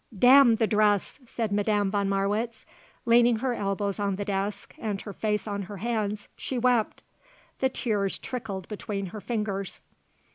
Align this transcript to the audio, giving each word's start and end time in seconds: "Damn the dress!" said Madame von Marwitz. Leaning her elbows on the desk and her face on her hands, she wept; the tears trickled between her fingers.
"Damn 0.17 0.55
the 0.55 0.65
dress!" 0.65 1.19
said 1.27 1.51
Madame 1.51 1.91
von 1.91 2.09
Marwitz. 2.09 2.65
Leaning 3.05 3.35
her 3.35 3.53
elbows 3.53 3.99
on 3.99 4.15
the 4.15 4.25
desk 4.25 4.73
and 4.79 4.99
her 5.01 5.13
face 5.13 5.47
on 5.47 5.61
her 5.61 5.77
hands, 5.77 6.27
she 6.35 6.57
wept; 6.57 7.03
the 7.59 7.69
tears 7.69 8.17
trickled 8.17 8.67
between 8.67 9.05
her 9.13 9.21
fingers. 9.21 9.81